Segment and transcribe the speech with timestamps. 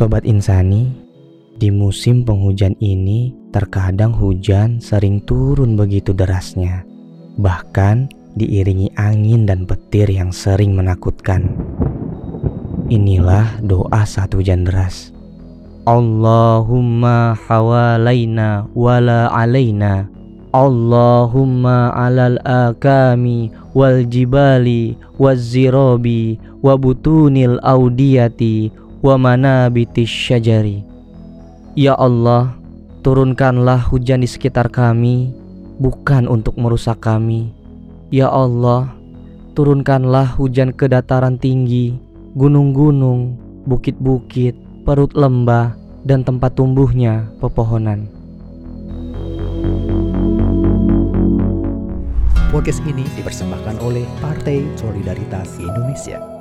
[0.00, 0.88] Sobat Insani,
[1.60, 6.88] di musim penghujan ini terkadang hujan sering turun begitu derasnya.
[7.36, 11.52] Bahkan diiringi angin dan petir yang sering menakutkan.
[12.88, 15.12] Inilah doa saat hujan deras.
[15.84, 20.08] Allahumma hawalaina wala alaina
[20.56, 30.84] Allahumma alal akami wal jibali waz zirabi wa butunil audiyati wa manabitis syajari
[31.78, 32.58] Ya Allah,
[33.00, 35.30] turunkanlah hujan di sekitar kami
[35.78, 37.54] bukan untuk merusak kami.
[38.10, 38.90] Ya Allah,
[39.54, 41.94] turunkanlah hujan ke dataran tinggi,
[42.34, 43.38] gunung-gunung,
[43.70, 48.10] bukit-bukit, perut lembah, dan tempat tumbuhnya pepohonan.
[52.50, 56.39] Podcast ini dipersembahkan oleh Partai Solidaritas Indonesia.